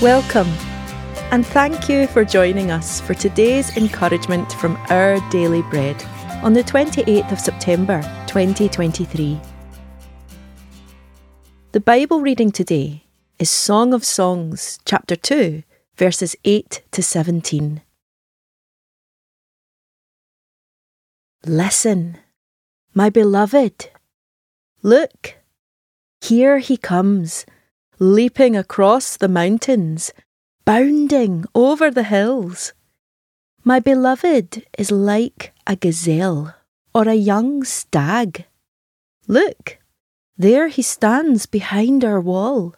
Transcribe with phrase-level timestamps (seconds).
[0.00, 0.48] Welcome,
[1.30, 6.02] and thank you for joining us for today's encouragement from Our Daily Bread
[6.42, 9.38] on the 28th of September 2023.
[11.72, 13.04] The Bible reading today
[13.38, 15.64] is Song of Songs, chapter 2,
[15.96, 17.82] verses 8 to 17.
[21.44, 22.16] Listen,
[22.94, 23.90] my beloved.
[24.82, 25.34] Look,
[26.22, 27.44] here he comes
[28.02, 30.10] leaping across the mountains,
[30.64, 32.72] bounding over the hills.
[33.62, 36.54] My beloved is like a gazelle
[36.94, 38.46] or a young stag.
[39.28, 39.76] Look,
[40.38, 42.74] there he stands behind our wall,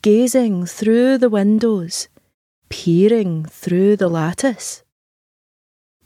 [0.00, 2.08] gazing through the windows,
[2.70, 4.82] peering through the lattice.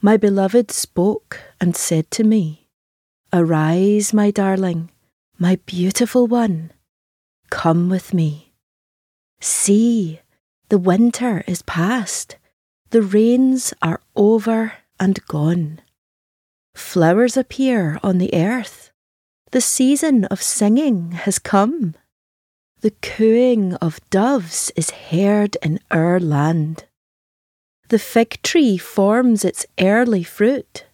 [0.02, 2.66] My beloved spoke and said to me,
[3.32, 4.90] Arise, my darling,
[5.38, 6.72] my beautiful one,
[7.48, 8.45] come with me.
[9.40, 10.20] See,
[10.68, 12.36] the winter is past,
[12.90, 15.80] the rains are over and gone.
[16.74, 18.90] Flowers appear on the earth,
[19.52, 21.94] the season of singing has come.
[22.80, 26.84] The cooing of doves is heard in our land.
[27.88, 30.86] The fig tree forms its early fruit.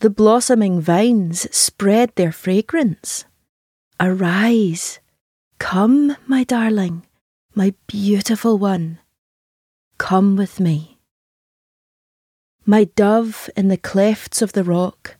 [0.00, 3.24] The blossoming vines spread their fragrance.
[3.98, 4.98] Arise,
[5.58, 7.05] come, my darling,
[7.56, 8.98] my beautiful one,
[9.96, 10.98] come with me.
[12.66, 15.16] My dove in the clefts of the rock,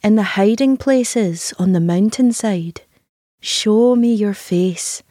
[0.00, 2.82] in the hiding places on the mountainside,
[3.40, 5.02] show me your face,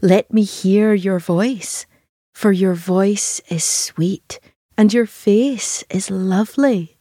[0.00, 1.84] let me hear your voice,
[2.32, 4.40] for your voice is sweet
[4.78, 6.96] and your face is lovely.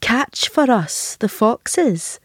[0.00, 2.18] Catch for us the foxes,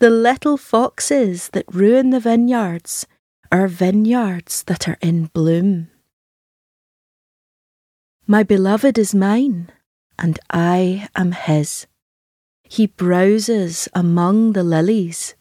[0.00, 3.06] the little foxes that ruin the vineyards
[3.52, 5.88] our vineyards that are in bloom.
[8.26, 9.70] My beloved is mine,
[10.18, 11.86] and I am his.
[12.62, 15.34] He browses among the lilies.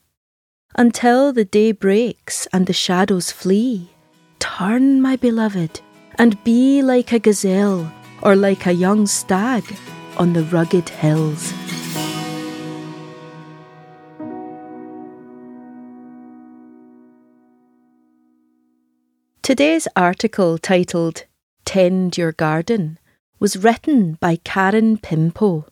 [0.76, 3.92] Until the day breaks and the shadows flee,
[4.40, 5.80] turn, my beloved,
[6.16, 7.90] and be like a gazelle
[8.22, 9.64] or like a young stag
[10.18, 11.61] on the rugged hills.
[19.44, 21.26] Today's article, titled
[21.66, 23.00] Tend Your Garden,
[23.40, 25.66] was written by Karen Pimpo.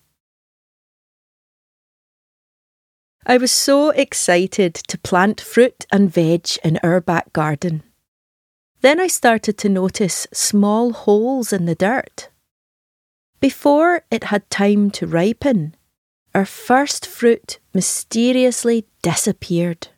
[3.27, 7.83] I was so excited to plant fruit and veg in our back garden.
[8.81, 12.29] Then I started to notice small holes in the dirt.
[13.39, 15.75] Before it had time to ripen,
[16.33, 19.89] our first fruit mysteriously disappeared.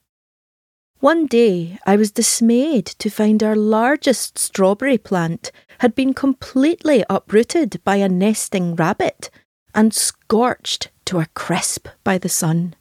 [1.01, 7.81] One day I was dismayed to find our largest strawberry plant had been completely uprooted
[7.84, 9.31] by a nesting rabbit
[9.73, 12.75] and scorched to a crisp by the sun.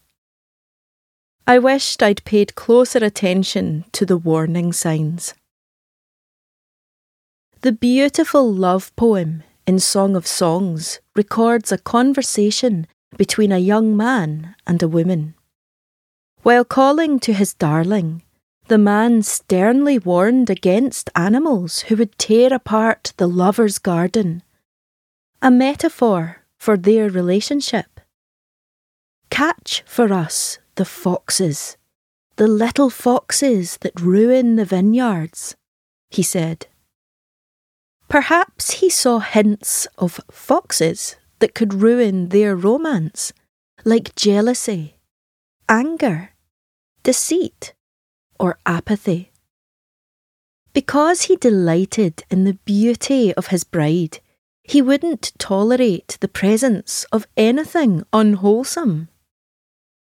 [1.47, 5.33] I wished I'd paid closer attention to the warning signs.
[7.63, 14.57] The beautiful love poem in Song of Songs records a conversation between a young man
[14.67, 15.37] and a woman.
[16.43, 18.23] While calling to his darling,
[18.69, 24.43] the man sternly warned against animals who would tear apart the lover's garden,
[25.43, 28.01] a metaphor for their relationship.
[29.29, 31.77] Catch for us the foxes,
[32.37, 35.57] the little foxes that ruin the vineyards,
[36.09, 36.69] he said.
[38.09, 43.35] Perhaps he saw hints of foxes that could ruin their romance,
[43.85, 44.97] like jealousy
[45.71, 46.30] anger,
[47.03, 47.75] deceit,
[48.39, 49.31] or apathy.
[50.73, 54.21] Because he delighted in the beauty of his bride,
[54.63, 59.09] he wouldn't tolerate the presence of anything unwholesome.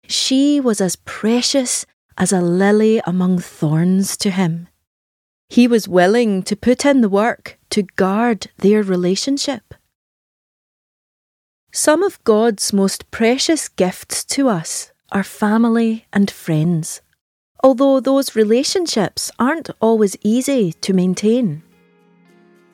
[0.07, 1.85] She was as precious
[2.17, 4.69] as a lily among thorns to him.
[5.49, 9.73] He was willing to put in the work to guard their relationship.
[11.73, 17.01] Some of God's most precious gifts to us are family and friends,
[17.63, 21.61] although those relationships aren't always easy to maintain.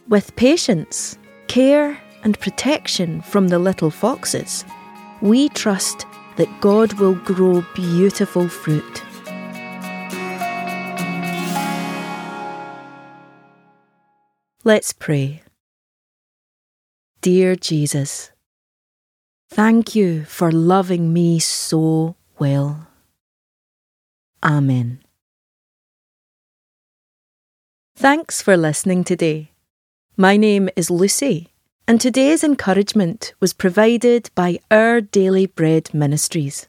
[0.07, 4.63] With patience, care, and protection from the little foxes,
[5.21, 6.05] we trust
[6.37, 9.03] that God will grow beautiful fruit.
[14.63, 15.43] Let's pray.
[17.21, 18.31] Dear Jesus,
[19.49, 22.87] thank you for loving me so well.
[24.43, 24.99] Amen.
[27.95, 29.51] Thanks for listening today.
[30.15, 31.49] My name is Lucy,
[31.87, 36.67] and today's encouragement was provided by Our Daily Bread Ministries.